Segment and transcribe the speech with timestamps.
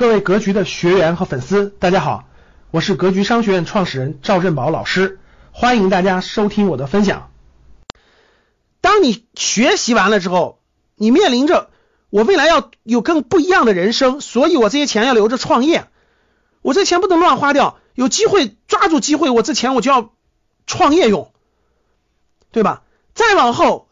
[0.00, 2.24] 各位格局的学员和粉丝，大家好，
[2.70, 5.20] 我是格局商学院创始人赵振宝老师，
[5.52, 7.30] 欢迎大家收听我的分享。
[8.80, 10.62] 当你学习完了之后，
[10.94, 11.68] 你面临着
[12.08, 15.84] 我未来要有更不一样的人生，所以我这些钱要留着创业，
[16.62, 20.14] 我这钱不能乱花掉，有机会抓住机会，我这钱我就要
[20.66, 21.30] 创业用，
[22.52, 22.84] 对吧？
[23.12, 23.90] 再往后，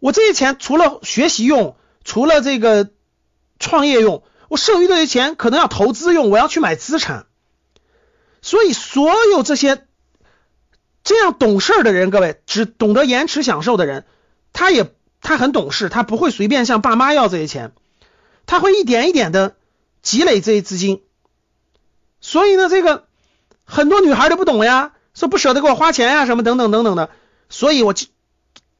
[0.00, 2.90] 我这些钱除了学习用，除了这个
[3.60, 4.24] 创业用。
[4.52, 7.24] 我剩余的钱可能要投资用，我要去买资产，
[8.42, 9.86] 所以所有这些
[11.02, 14.04] 这样懂事儿的人，各位只懂得延迟享受的人，
[14.52, 14.92] 他也
[15.22, 17.72] 他很懂事，他不会随便向爸妈要这些钱，
[18.44, 19.56] 他会一点一点的
[20.02, 21.02] 积累这些资金。
[22.20, 23.06] 所以呢，这个
[23.64, 27.08] 很多女孩都不懂呀，说不舍得给我花钱呀，什么等等等等的。
[27.48, 27.94] 所以，我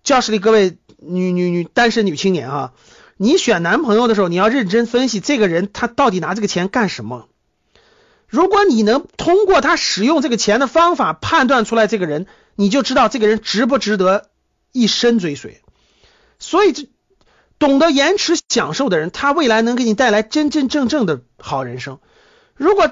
[0.05, 2.75] 教室里各位女女女单身女青年啊。
[3.17, 7.29] 你选男朋友的时候，你要认真分析这个人他到底拿这个钱干什么。
[8.27, 14.31] 如果你能通过他使用这个钱的方法判断出来这个人，你就知道这个人值不值得
[14.73, 15.61] 一生追随。
[16.39, 16.89] 所以，这
[17.59, 22.01] 懂得延迟享受的人，他未来能给你带来真真正正的好人生。
[22.57, 22.91] 如果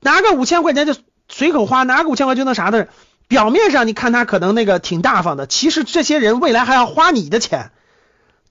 [0.00, 0.94] 拿个五千块钱就
[1.28, 2.88] 随口花，拿个五千块就那啥的，
[3.28, 7.72] 表面上你看他可能那个挺大方的，其实这些人未来还要花你的钱。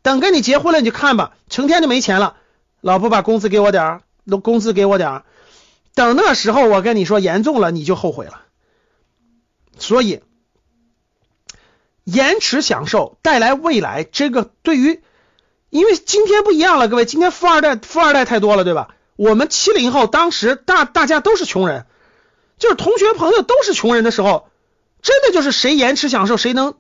[0.01, 2.37] 等跟你结婚了，你就看吧，成天就没钱了。
[2.81, 4.01] 老婆把工资给我点儿，
[4.41, 5.25] 工资给我点儿。
[5.93, 8.41] 等那时候，我跟你说严重了，你就后悔了。
[9.77, 10.21] 所以，
[12.03, 15.01] 延迟享受带来未来，这个对于，
[15.69, 18.95] 因为今天不一样了，各位，今天富二代富二代太多了，对吧？
[19.15, 21.85] 我们七零后当时大大家都是穷人，
[22.57, 24.49] 就是同学朋友都是穷人的时候，
[25.03, 26.75] 真的就是谁延迟享受，谁能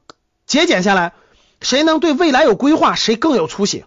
[0.47, 1.13] 节俭下来。
[1.61, 3.85] 谁能对未来有规划，谁更有出息？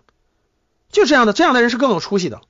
[0.91, 2.41] 就这样的，这样的人是更有出息的。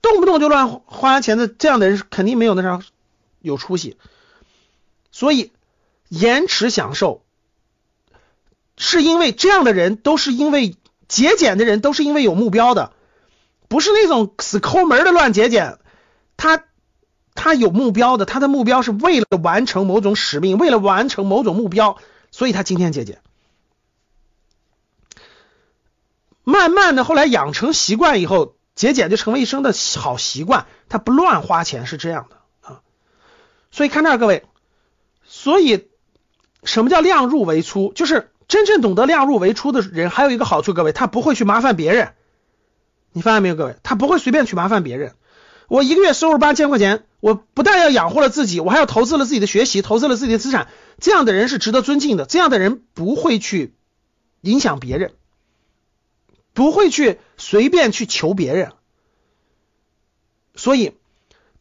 [0.00, 2.80] 动不动就乱花钱的这样的人，肯定没有那啥
[3.40, 3.96] 有出息。
[5.10, 5.50] 所以
[6.08, 7.22] 延迟享受，
[8.76, 10.76] 是因为这样的人都是因为
[11.08, 12.92] 节俭的人都是因为有目标的，
[13.68, 15.78] 不是那种死抠门的乱节俭。
[16.36, 16.62] 他
[17.34, 21.96] 他有目标的，他的目标是为了完成某种使命，为了完成某种目标，
[22.30, 23.20] 所以他今天节俭。
[26.48, 30.64] 慢慢的，后来养成习惯以后，节俭就成为一生的好习惯。
[30.88, 32.80] 他不乱花钱是这样的啊。
[33.70, 34.46] 所以看这儿，各位，
[35.26, 35.90] 所以
[36.64, 37.92] 什么叫量入为出？
[37.94, 42.14] 就是真正懂得量入为出的人，还有一个好处，各位，他不会去麻烦别人。
[43.12, 45.12] 你发现没有，各位，他不会随便去麻烦别人。
[45.68, 50.68] 我一个月收入八千块钱，我不但要养活了自己，我还要投资了自己的学习，投资了自己的资产。
[50.98, 52.24] 这样的人是值得尊敬的。
[52.24, 53.74] 这样的人不会去
[54.40, 55.12] 影响别人。
[56.58, 58.72] 不会去随便去求别人，
[60.56, 60.96] 所以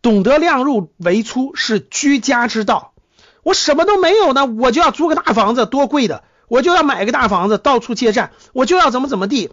[0.02, 2.96] 懂得量入为出是居家之道。
[3.44, 9.52] 我什么都没有呢，我就要租个大房子，多贵的，我就要买个大房子，到处借债，我就要怎么怎么地。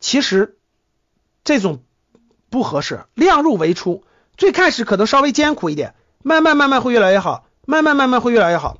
[0.00, 0.58] 其实
[1.44, 1.84] 这种
[2.50, 4.02] 不合适，量入为出，
[4.36, 8.78] 最开始可能稍微艰苦一点，慢慢慢慢会越来越好，慢慢慢慢会越来越好。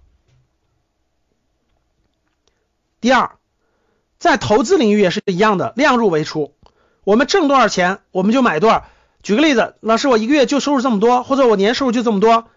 [3.00, 3.37] 第二。
[4.18, 6.54] 在投资领域也是一样的，量入为出。
[7.04, 8.84] 我们挣多少钱，我们就买多少。
[9.22, 12.48] 举个例子，老师，我一个月就收入这么多，或者我年收入就这么多，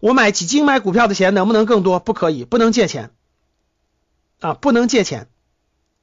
[0.00, 1.98] 我买几斤买股票的钱能不能更多？
[2.00, 3.10] 不可以，不能借钱
[4.40, 5.28] 啊，不能借钱。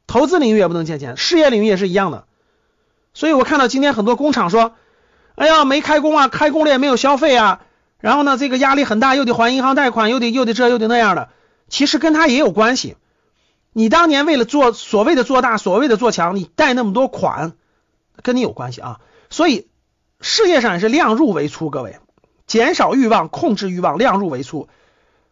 [0.07, 2.25] 投资领域也不能借钱，事业领域也是一样的。
[3.13, 4.75] 所以我看到今天很多工厂说，
[5.35, 7.61] 哎呀，没开工啊，开工了也没有消费啊，
[7.99, 11.29] 然后呢，这个压力很大，又得还银行贷款，又得又得这又得那样的，
[11.69, 12.95] 其实跟他也有关系。
[13.73, 17.53] 你当年为了做所谓的做大，所谓的做强，你贷那么多款，
[18.21, 18.99] 跟你有关系啊。
[19.29, 19.69] 所以
[20.19, 21.99] 事业上也是量入为出，各位，
[22.47, 24.67] 减少欲望，控制欲望，量入为出。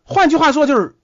[0.03, 0.95] 换句话说，就是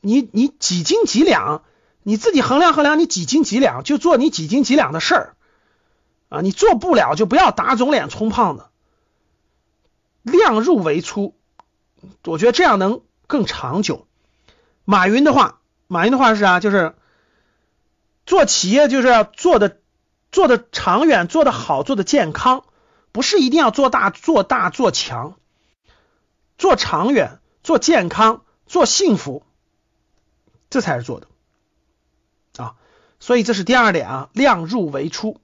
[0.00, 1.64] 你你几斤几两，
[2.04, 5.36] 你自己衡量衡量，你几斤几两就做你几斤几两的事儿
[6.28, 6.40] 啊。
[6.40, 8.66] 你做不了就不要打肿脸充胖子，
[10.22, 11.34] 量入为出，
[12.24, 14.06] 我觉得这样能更长久。
[14.84, 15.58] 马云的话。
[15.86, 16.94] 马云的话是啊，就是
[18.26, 19.78] 做企业就是要做的
[20.32, 22.64] 做的长远，做的好，做的健康，
[23.12, 25.36] 不是一定要做大做大做强，
[26.58, 29.44] 做长远，做健康，做幸福，
[30.70, 31.26] 这才是做的
[32.62, 32.74] 啊。
[33.20, 35.40] 所以这是第二点啊，量入为出。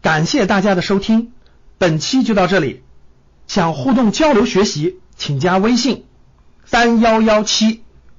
[0.00, 1.32] 感谢大家的收听，
[1.78, 2.82] 本期就到这里。
[3.46, 6.06] 想互动交流学习，请加微信
[6.64, 7.83] 三幺幺七。